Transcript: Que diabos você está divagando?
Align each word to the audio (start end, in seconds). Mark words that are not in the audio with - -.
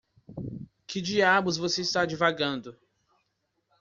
Que 0.87 0.99
diabos 0.99 1.57
você 1.57 1.81
está 1.81 2.07
divagando? 2.07 2.75